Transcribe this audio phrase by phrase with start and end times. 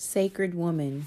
[0.00, 1.04] Sacred Woman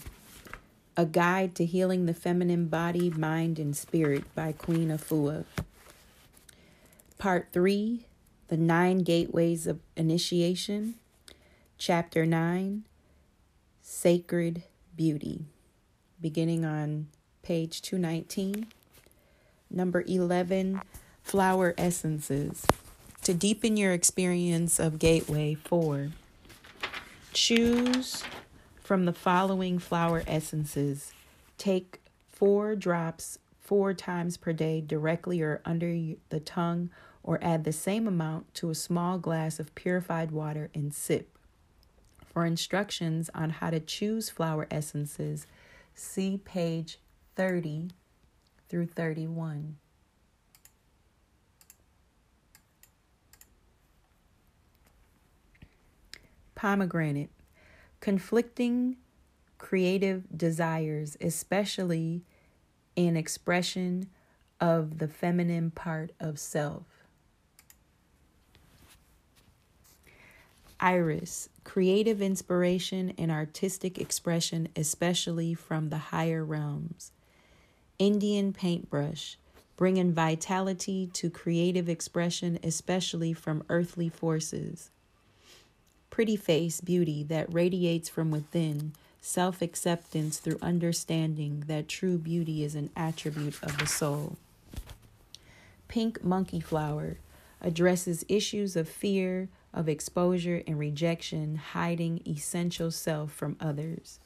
[0.95, 5.45] A Guide to Healing the Feminine Body, Mind, and Spirit by Queen Afua.
[7.17, 8.05] Part 3
[8.49, 10.93] The Nine Gateways of Initiation.
[11.79, 12.83] Chapter 9
[13.81, 14.61] Sacred
[14.95, 15.45] Beauty.
[16.21, 17.07] Beginning on
[17.41, 18.67] page 219.
[19.71, 20.83] Number 11
[21.23, 22.63] Flower Essences.
[23.23, 26.09] To deepen your experience of Gateway 4,
[27.33, 28.23] choose
[28.83, 31.13] from the following flower essences.
[31.57, 36.89] Take four drops four times per day directly or under the tongue,
[37.23, 41.37] or add the same amount to a small glass of purified water and sip.
[42.25, 45.47] For instructions on how to choose flower essences,
[45.95, 46.99] see page
[47.37, 47.91] 30
[48.67, 49.77] through 31.
[56.55, 57.29] Pomegranate
[58.03, 58.97] conflicting
[59.57, 62.21] creative desires, especially
[62.97, 64.09] in expression
[64.59, 66.83] of the feminine part of self.
[70.81, 77.13] Iris, creative inspiration and artistic expression, especially from the higher realms.
[77.97, 79.37] Indian paintbrush,
[79.77, 84.91] bringing vitality to creative expression, especially from earthly forces
[86.13, 92.75] pretty face beauty that radiates from within, self acceptance through understanding that true beauty is
[92.75, 94.37] an attribute of the soul.
[95.87, 97.17] Pink monkey flower
[97.61, 104.19] addresses issues of fear, of exposure and rejection, hiding essential self from others.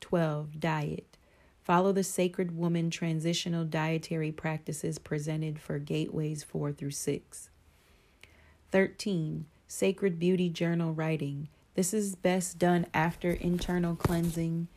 [0.00, 0.60] 12.
[0.60, 1.16] Diet.
[1.64, 7.48] Follow the sacred woman transitional dietary practices presented for gateways 4 through 6.
[8.70, 11.48] 13 sacred beauty journal writing.
[11.74, 14.68] This is best done after internal cleansing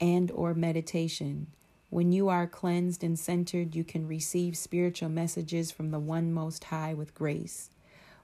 [0.00, 1.48] and or meditation.
[1.90, 6.64] When you are cleansed and centered, you can receive spiritual messages from the one most
[6.64, 7.70] high with grace.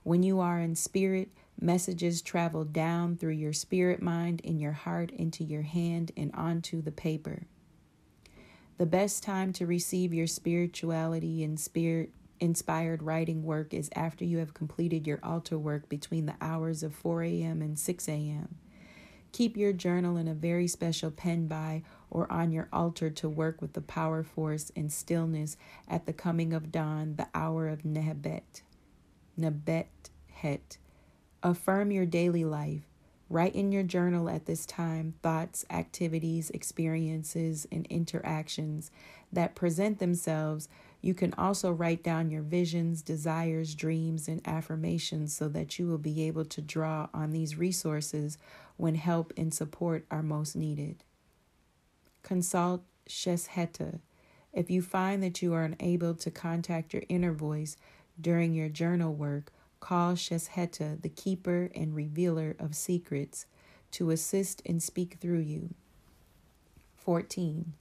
[0.03, 1.29] When you are in spirit,
[1.59, 6.81] messages travel down through your spirit mind in your heart into your hand and onto
[6.81, 7.47] the paper.
[8.77, 14.37] The best time to receive your spirituality and spirit inspired writing work is after you
[14.39, 17.61] have completed your altar work between the hours of 4 a.m.
[17.61, 18.55] and 6 a.m.
[19.31, 23.61] Keep your journal in a very special pen by or on your altar to work
[23.61, 25.57] with the power force and stillness
[25.89, 28.61] at the coming of dawn, the hour of Nebet.
[29.37, 30.77] Nebet Het.
[31.43, 32.83] Affirm your daily life.
[33.29, 38.91] Write in your journal at this time thoughts, activities, experiences, and interactions
[39.33, 40.69] that present themselves
[41.05, 45.99] you can also write down your visions, desires, dreams, and affirmations so that you will
[45.99, 48.39] be able to draw on these resources
[48.77, 51.03] when help and support are most needed.
[52.23, 53.99] Consult Shesheta.
[54.51, 57.77] If you find that you are unable to contact your inner voice
[58.19, 63.45] during your journal work, call Shesheta, the keeper and revealer of secrets,
[63.91, 65.75] to assist and speak through you.
[66.97, 67.73] 14.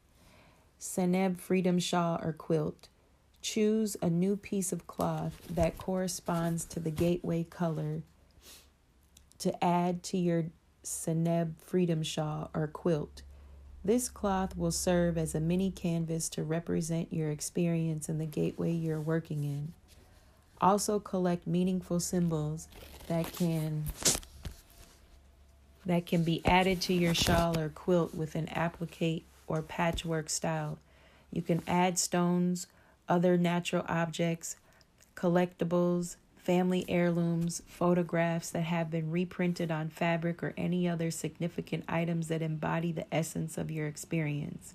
[0.79, 2.91] Seneb Freedom Shawl or Quilt.
[3.44, 8.00] Choose a new piece of cloth that corresponds to the gateway color
[9.38, 10.47] to add to your
[10.82, 13.21] Seneb freedom shawl or quilt.
[13.84, 18.72] This cloth will serve as a mini canvas to represent your experience in the gateway
[18.72, 19.75] you're working in.
[20.59, 22.66] Also collect meaningful symbols
[23.09, 23.84] that can
[25.84, 30.78] that can be added to your shawl or quilt with an applique or patchwork style.
[31.31, 32.69] You can add stones
[33.09, 34.57] other natural objects,
[35.15, 42.29] collectibles, family heirlooms, photographs that have been reprinted on fabric, or any other significant items
[42.29, 44.75] that embody the essence of your experience.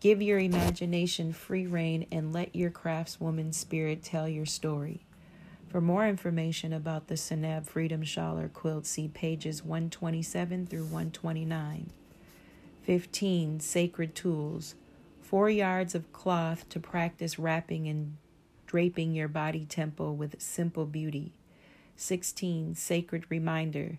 [0.00, 5.00] Give your imagination free rein and let your craftswoman spirit tell your story.
[5.68, 11.90] For more information about the Seneb Freedom Shawl or Quilt, see pages 127 through 129.
[12.82, 13.60] 15.
[13.60, 14.74] Sacred Tools
[15.34, 18.16] four yards of cloth to practice wrapping and
[18.68, 21.32] draping your body temple with simple beauty.
[21.96, 22.76] 16.
[22.76, 23.98] Sacred reminder.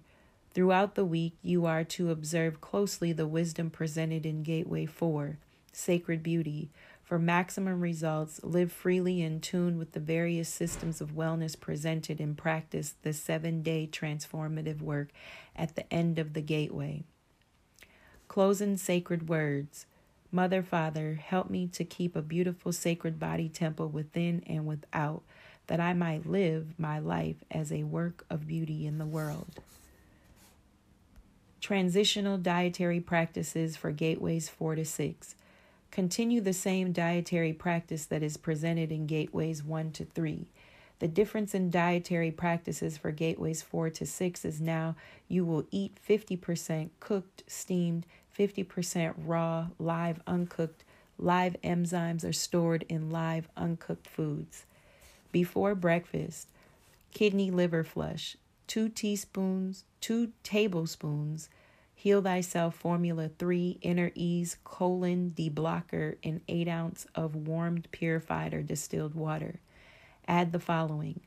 [0.53, 5.37] Throughout the week, you are to observe closely the wisdom presented in Gateway 4,
[5.73, 6.69] Sacred Beauty.
[7.03, 12.37] For maximum results, live freely in tune with the various systems of wellness presented and
[12.37, 15.09] practice the seven day transformative work
[15.53, 17.03] at the end of the Gateway.
[18.29, 19.85] Closing sacred words.
[20.31, 25.23] Mother, Father, help me to keep a beautiful sacred body temple within and without,
[25.67, 29.59] that I might live my life as a work of beauty in the world.
[31.61, 35.35] Transitional dietary practices for gateways 4 to 6.
[35.89, 40.45] Continue the same dietary practice that is presented in gateways 1 to 3.
[40.99, 44.95] The difference in dietary practices for gateways 4 to 6 is now
[45.27, 48.05] you will eat 50% cooked, steamed,
[48.37, 50.83] 50% raw, live, uncooked.
[51.17, 54.65] Live enzymes are stored in live, uncooked foods.
[55.31, 56.49] Before breakfast,
[57.13, 58.37] kidney liver flush,
[58.67, 61.49] two teaspoons, two tablespoons,
[61.93, 68.61] heal thyself formula 3 inner ease colon deblocker in 8 ounce of warmed purified or
[68.61, 69.59] distilled water
[70.27, 71.21] add the following.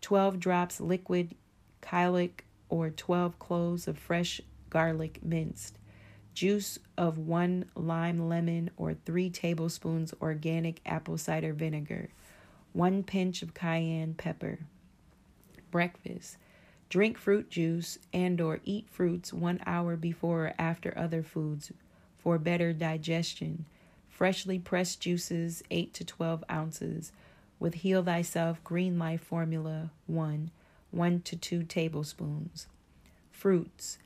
[0.00, 1.34] 12 drops liquid
[1.82, 4.40] Kyolic or 12 cloves of fresh
[4.70, 5.78] garlic minced.
[6.34, 12.10] Juice of one lime lemon or 3 tablespoons organic apple cider vinegar.
[12.72, 14.60] 1 pinch of cayenne pepper.
[15.70, 16.36] Breakfast.
[16.88, 21.72] Drink fruit juice and or eat fruits 1 hour before or after other foods
[22.16, 23.64] for better digestion.
[24.08, 27.12] Freshly pressed juices 8 to 12 ounces
[27.58, 30.50] with heal thyself green life formula 1
[30.90, 32.66] 1 to 2 tablespoons.
[33.30, 33.98] Fruits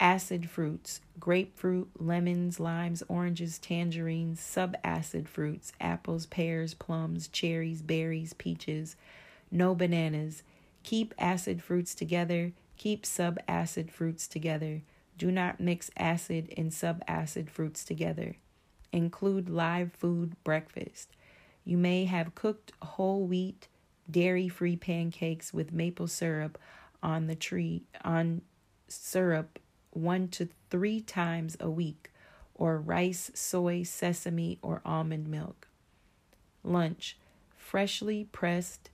[0.00, 8.96] acid fruits grapefruit lemons limes oranges tangerines subacid fruits apples pears plums cherries berries peaches.
[9.50, 10.42] No bananas.
[10.82, 12.52] Keep acid fruits together.
[12.78, 14.80] Keep subacid fruits together.
[15.18, 18.36] Do not mix acid and subacid fruits together.
[18.92, 21.08] Include live food breakfast
[21.70, 23.68] you may have cooked whole wheat,
[24.10, 26.58] dairy free pancakes with maple syrup
[27.00, 28.42] on the tree on
[28.88, 32.10] syrup one to three times a week,
[32.56, 35.68] or rice, soy, sesame, or almond milk.
[36.64, 37.16] Lunch
[37.56, 38.90] freshly pressed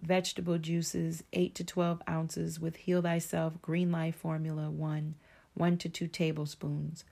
[0.00, 5.16] vegetable juices 8 to 12 ounces with Heal Thyself Green Life Formula 1,
[5.54, 7.04] 1 to 2 tablespoons.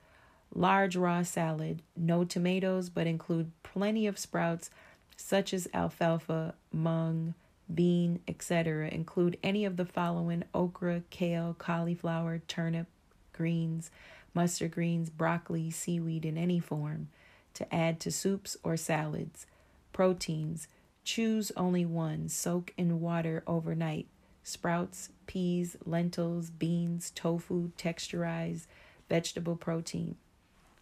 [0.55, 4.69] Large raw salad, no tomatoes, but include plenty of sprouts
[5.15, 7.33] such as alfalfa, mung,
[7.73, 12.87] bean, etc., include any of the following okra, kale, cauliflower, turnip,
[13.31, 13.89] greens,
[14.33, 17.07] mustard greens, broccoli, seaweed in any form
[17.53, 19.45] to add to soups or salads.
[19.91, 20.67] Proteins
[21.03, 24.07] choose only one, soak in water overnight.
[24.43, 28.65] Sprouts, peas, lentils, beans, tofu, texturized
[29.09, 30.15] vegetable protein.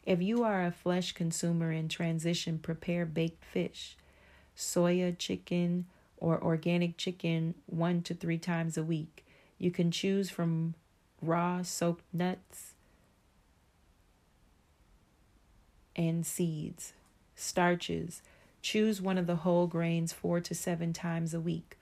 [0.06, 3.98] If you are a flesh consumer in transition, prepare baked fish
[4.57, 5.86] soya chicken,
[6.18, 9.25] or organic chicken one to three times a week.
[9.57, 10.75] You can choose from
[11.21, 12.74] raw soaked nuts
[15.95, 16.94] and seeds.
[17.36, 18.21] Starches.
[18.62, 21.77] Choose one of the whole grains four to seven times a week.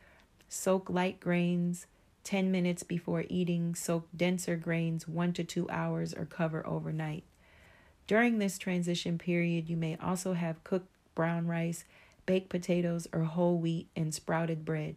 [0.47, 1.85] Soak light grains
[2.23, 3.75] 10 minutes before eating.
[3.75, 7.23] Soak denser grains one to two hours or cover overnight.
[8.07, 11.83] During this transition period, you may also have cooked brown rice
[12.29, 14.95] baked potatoes or whole wheat and sprouted bread,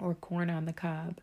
[0.00, 1.20] or corn on the cob.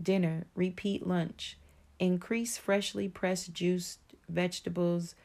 [0.00, 1.58] Dinner, repeat lunch.
[1.98, 3.98] Increase freshly pressed juiced
[4.28, 5.16] vegetables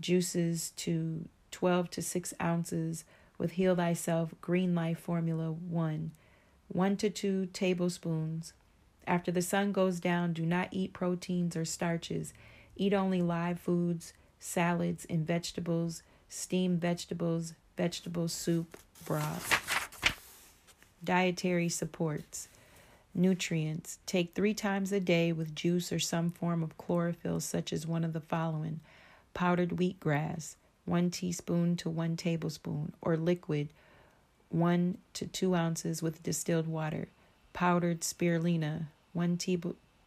[0.00, 3.04] juices to 12 to 6 ounces
[3.38, 6.10] with Heal Thyself Green Life Formula 1,
[6.66, 8.52] 1 to 2 tablespoons.
[9.06, 12.34] After the sun goes down, do not eat proteins or starches.
[12.74, 20.14] Eat only live foods, salads, and vegetables, steamed vegetables, vegetable soup, broth.
[21.02, 22.46] Dietary supports.
[23.14, 23.98] Nutrients.
[24.04, 28.04] Take three times a day with juice or some form of chlorophyll, such as one
[28.04, 28.80] of the following
[29.32, 33.70] powdered wheatgrass, one teaspoon to one tablespoon, or liquid,
[34.50, 37.08] one to two ounces with distilled water.
[37.54, 39.58] Powdered spirulina, one te-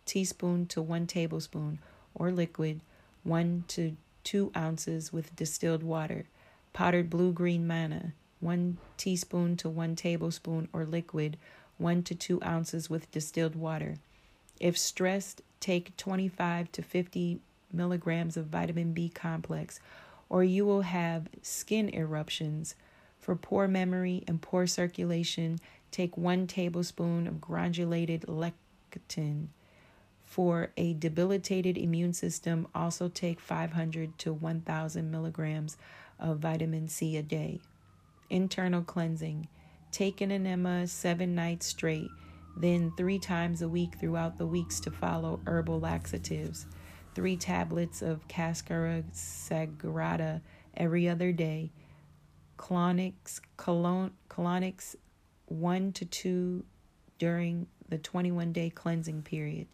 [0.06, 1.80] teaspoon to one tablespoon,
[2.13, 2.82] or liquid,
[3.24, 6.27] one to two ounces with distilled water
[6.74, 11.38] powdered blue green manna, 1 teaspoon to 1 tablespoon or liquid,
[11.77, 13.96] 1 to 2 ounces with distilled water.
[14.60, 17.39] If stressed, take 25 to 50
[17.72, 19.80] milligrams of vitamin B complex,
[20.30, 22.75] or you will have skin eruptions.
[23.20, 25.60] For poor memory and poor circulation,
[25.92, 29.48] take 1 tablespoon of granulated lecithin.
[30.24, 35.77] For a debilitated immune system, also take 500 to 1,000 milligrams
[36.24, 37.60] of vitamin C a day.
[38.30, 39.48] Internal cleansing.
[39.92, 42.10] Take an enema seven nights straight,
[42.58, 46.65] then three times a week throughout the weeks to follow herbal laxatives.
[47.13, 50.42] Three tablets of Cascara sagrada
[50.75, 51.70] every other day.
[52.58, 54.96] Colonics, colon, colonics
[55.46, 56.63] one to two
[57.20, 59.68] during the 21 day cleansing period.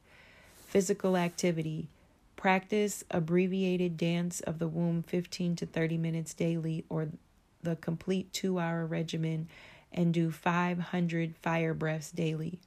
[0.67, 1.87] Physical activity
[2.39, 7.09] Practice abbreviated dance of the womb 15 to 30 minutes daily or
[7.61, 9.49] the complete two hour regimen
[9.91, 12.61] and do 500 fire breaths daily.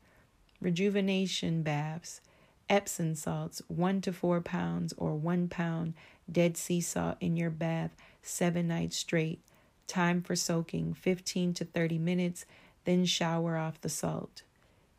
[0.60, 2.20] Rejuvenation baths,
[2.68, 5.94] Epsom salts, 1 to 4 pounds or 1 pound
[6.30, 9.40] Dead Sea salt in your bath seven nights straight.
[9.86, 12.44] Time for soaking 15 to 30 minutes,
[12.84, 14.42] then shower off the salt.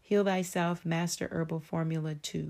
[0.02, 2.50] Heal Thyself Master Herbal Formula 2.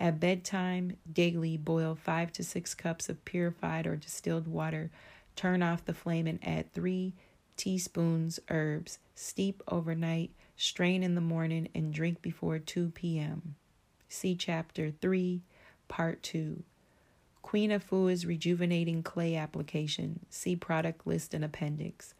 [0.00, 4.90] At bedtime, daily boil 5 to 6 cups of purified or distilled water.
[5.36, 7.12] Turn off the flame and add 3
[7.58, 8.98] teaspoons herbs.
[9.14, 13.56] Steep overnight, strain in the morning, and drink before 2 p.m.
[14.08, 15.42] See Chapter 3,
[15.88, 16.62] Part 2.
[17.42, 20.20] Queen Afua's Rejuvenating Clay Application.
[20.30, 22.14] See product list and appendix.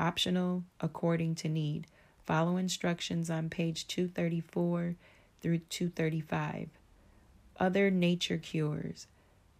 [0.00, 1.86] Optional according to need.
[2.26, 4.96] Follow instructions on page 234
[5.40, 6.79] through 235.
[7.60, 9.06] Other nature cures.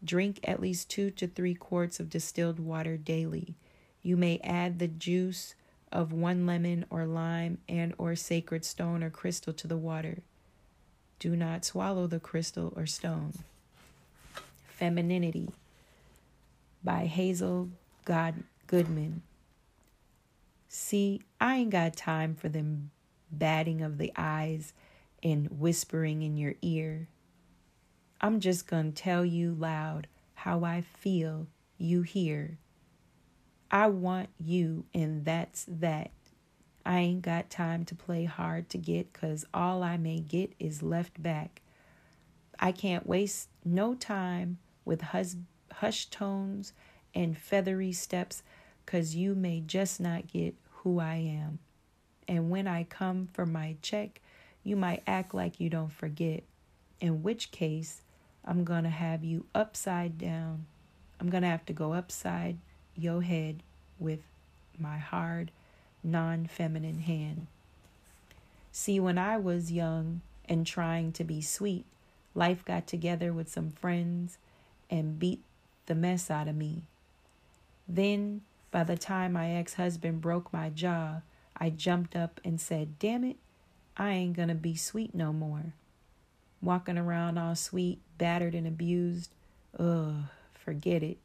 [0.02, 3.54] Drink at least two to three quarts of distilled water daily.
[4.02, 5.54] You may add the juice
[5.92, 10.22] of one lemon or lime and or sacred stone or crystal to the water.
[11.18, 13.34] Do not swallow the crystal or stone.
[14.78, 15.50] Femininity
[16.82, 17.68] by Hazel
[18.06, 19.20] God Goodman.
[20.68, 22.90] See, I ain't got time for them
[23.30, 24.72] batting of the eyes
[25.22, 27.08] and whispering in your ear.
[28.20, 31.46] I'm just going to tell you loud how I feel
[31.78, 32.58] you hear.
[33.70, 36.10] I want you, and that's that.
[36.84, 40.82] I ain't got time to play hard to get, 'cause all I may get is
[40.82, 41.62] left back.
[42.58, 45.36] I can't waste no time with hus-
[45.72, 46.74] hushed tones
[47.14, 48.42] and feathery steps,
[48.84, 51.58] because you may just not get who I am.
[52.28, 54.20] And when I come for my check,
[54.62, 56.44] you might act like you don't forget,
[57.00, 58.02] in which case,
[58.44, 60.66] I'm going to have you upside down.
[61.20, 62.56] I'm going to have to go upside
[62.96, 63.62] your head
[63.98, 64.20] with
[64.78, 65.50] my hard,
[66.02, 67.46] non feminine hand.
[68.72, 71.84] See, when I was young and trying to be sweet,
[72.34, 74.38] life got together with some friends
[74.88, 75.40] and beat
[75.86, 76.82] the mess out of me.
[77.88, 81.22] Then, by the time my ex husband broke my jaw,
[81.56, 83.36] I jumped up and said, Damn it,
[83.96, 85.74] I ain't gonna be sweet no more.
[86.62, 89.32] Walking around all sweet, battered, and abused,
[89.78, 91.18] ugh, forget it.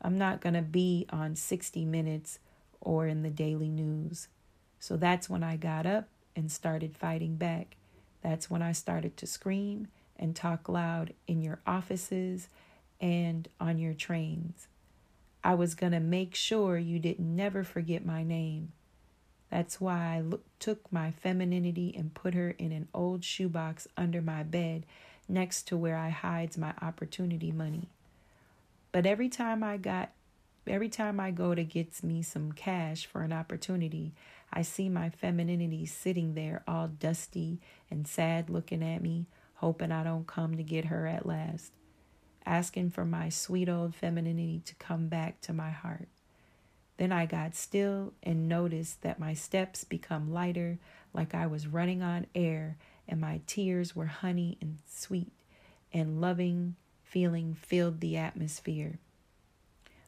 [0.00, 2.38] I'm not gonna be on 60 Minutes
[2.80, 4.28] or in the daily news.
[4.78, 7.76] So that's when I got up and started fighting back.
[8.22, 12.48] That's when I started to scream and talk loud in your offices
[13.00, 14.68] and on your trains.
[15.42, 18.72] I was going to make sure you didn't never forget my name.
[19.54, 24.20] That's why I look, took my femininity and put her in an old shoebox under
[24.20, 24.84] my bed
[25.28, 27.88] next to where I hides my opportunity money.
[28.90, 30.10] But every time I got
[30.66, 34.12] every time I go to get me some cash for an opportunity,
[34.52, 40.02] I see my femininity sitting there all dusty and sad looking at me, hoping I
[40.02, 41.70] don't come to get her at last
[42.44, 46.08] asking for my sweet old femininity to come back to my heart.
[46.96, 50.78] Then I got still and noticed that my steps become lighter,
[51.12, 52.76] like I was running on air,
[53.08, 55.32] and my tears were honey and sweet,
[55.92, 58.98] and loving feeling filled the atmosphere.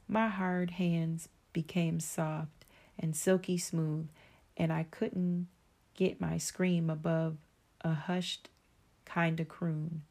[0.07, 2.65] My hard hands became soft
[2.97, 4.07] and silky smooth,
[4.55, 5.47] and I couldn't
[5.95, 7.37] get my scream above
[7.81, 8.49] a hushed
[9.05, 10.03] kind of croon.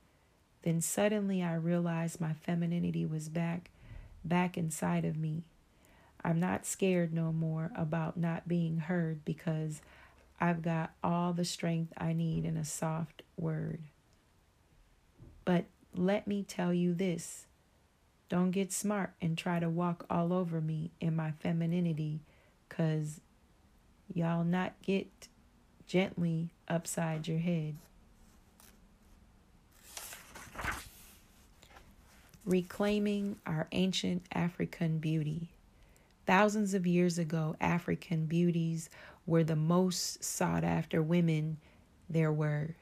[0.62, 3.70] Then suddenly I realized my femininity was back,
[4.24, 5.44] back inside of me.
[6.26, 9.80] I'm not scared no more about not being heard because
[10.40, 13.78] I've got all the strength I need in a soft word.
[15.44, 17.46] But let me tell you this
[18.28, 22.18] don't get smart and try to walk all over me in my femininity
[22.68, 23.20] because
[24.12, 25.28] y'all not get
[25.86, 27.76] gently upside your head.
[32.46, 35.48] reclaiming our ancient African beauty.
[36.26, 38.90] Thousands of years ago, African beauties
[39.26, 41.58] were the most sought after women
[42.10, 42.74] there were.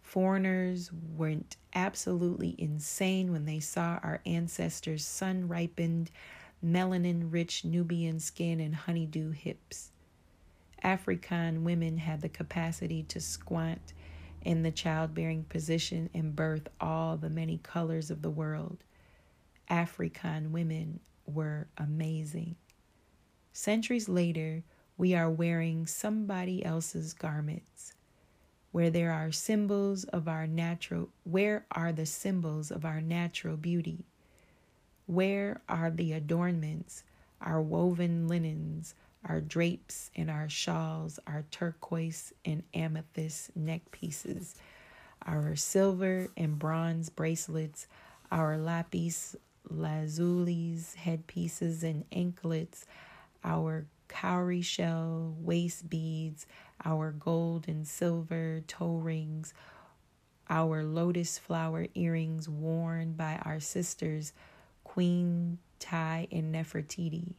[0.00, 6.12] Foreigners went absolutely insane when they saw our ancestors' sun ripened,
[6.64, 9.90] melanin rich Nubian skin and honeydew hips.
[10.80, 13.80] African women had the capacity to squat
[14.42, 18.84] in the childbearing position and birth all the many colors of the world.
[19.68, 22.54] African women were amazing.
[23.58, 24.62] Centuries later,
[24.96, 27.92] we are wearing somebody else's garments.
[28.70, 34.04] where there are symbols of our natural where are the symbols of our natural beauty
[35.06, 37.02] where are the adornments
[37.40, 38.94] our woven linens
[39.26, 44.54] our drapes and our shawls our turquoise and amethyst neck pieces
[45.26, 47.86] our silver and bronze bracelets
[48.30, 49.34] our lapis
[49.72, 52.86] lazulis headpieces and anklets
[53.48, 56.46] our cowrie shell waist beads
[56.84, 59.54] our gold and silver toe rings,
[60.48, 64.32] our lotus flower earrings worn by our sisters
[64.84, 67.34] Queen Tai and Nefertiti.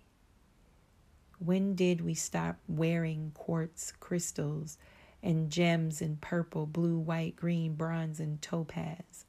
[1.40, 4.78] When did we stop wearing quartz crystals
[5.24, 9.26] and gems in purple, blue, white, green, bronze, and topaz?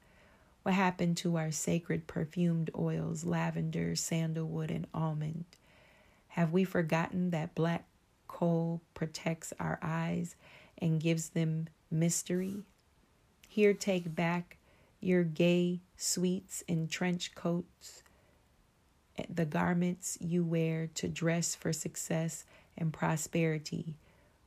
[0.63, 5.45] What happened to our sacred perfumed oils, lavender, sandalwood, and almond?
[6.31, 7.85] Have we forgotten that black
[8.31, 10.35] kohl protects our eyes
[10.77, 12.63] and gives them mystery.
[13.47, 14.57] Here, take back
[14.99, 18.01] your gay sweets and trench coats,
[19.17, 22.45] eh, the garments you wear to dress for success
[22.77, 23.95] and prosperity.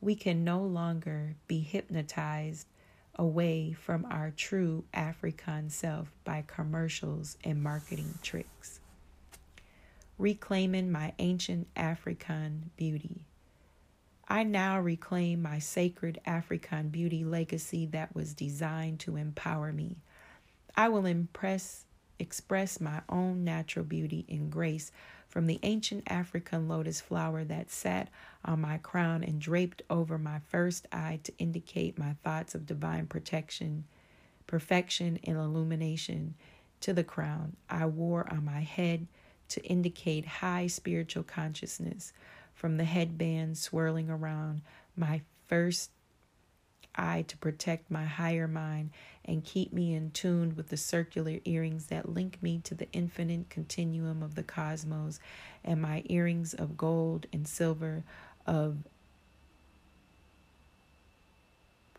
[0.01, 2.67] We can no longer be hypnotized
[3.17, 8.81] away from our true African self by commercials and marketing tricks.
[10.17, 13.27] Reclaiming my ancient African beauty.
[14.29, 19.97] I now reclaim my sacred African beauty legacy that was designed to empower me.
[20.77, 21.87] I will impress,
[22.21, 24.93] express my own natural beauty and grace
[25.29, 28.09] from the ancient African lotus flower that sat
[28.45, 33.09] on my crown and draped over my first eye to indicate my thoughts of divine
[33.09, 33.85] protection,
[34.47, 36.35] perfection, and illumination,
[36.81, 39.09] to the crown I wore on my head
[39.55, 42.13] to indicate high spiritual consciousness
[42.55, 44.63] from the headband swirling around
[44.97, 45.91] my first
[46.97, 48.91] eye to protect my higher mind
[49.25, 53.49] and keep me in tune with the circular earrings that link me to the infinite
[53.49, 55.21] continuum of the cosmos,
[55.65, 58.03] and my earrings of gold and silver,
[58.47, 58.79] of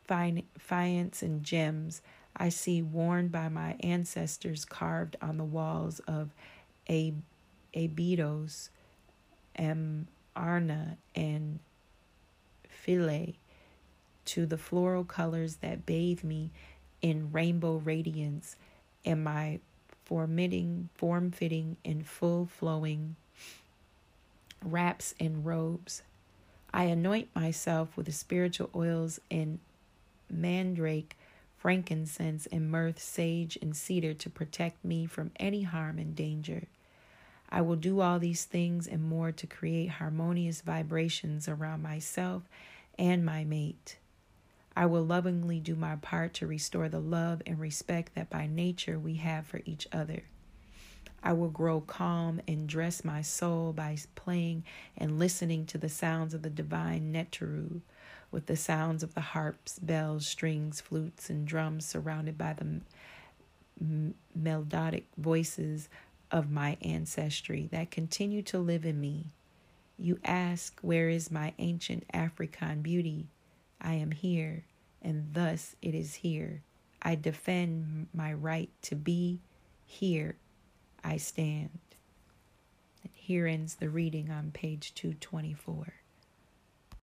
[0.08, 2.02] faience and gems
[2.36, 6.32] I see worn by my ancestors carved on the walls of
[7.76, 8.70] Abydos,
[9.56, 10.08] M.
[10.36, 11.60] Arna and
[12.68, 13.36] Philae
[14.26, 16.52] to the floral colors that bathe me
[17.02, 18.56] in rainbow radiance
[19.06, 19.60] and my
[20.06, 23.16] formitting, form fitting, and full flowing
[24.64, 26.02] wraps and robes.
[26.74, 29.60] I anoint myself with the spiritual oils and
[30.30, 31.16] mandrake,
[31.58, 36.64] frankincense, and myrrh, sage, and cedar to protect me from any harm and danger.
[37.56, 42.44] I will do all these things and more to create harmonious vibrations around myself
[43.00, 43.98] and my mate.
[44.76, 49.00] I will lovingly do my part to restore the love and respect that by nature
[49.00, 50.24] we have for each other.
[51.24, 54.66] I will grow calm and dress my soul by playing
[54.98, 57.80] and listening to the sounds of the divine Neteru,
[58.32, 62.82] with the sounds of the harps, bells, strings, flutes, and drums surrounded by the
[63.80, 65.88] m- melodic voices
[66.36, 69.34] of my ancestry that continue to live in me.
[69.98, 73.30] You ask, Where is my ancient African beauty?
[73.80, 74.66] I am here,
[75.02, 76.62] and thus it is here.
[77.02, 79.40] I defend my right to be
[79.86, 80.36] here.
[81.06, 81.80] I stand.
[83.02, 85.94] And here ends the reading on page 224.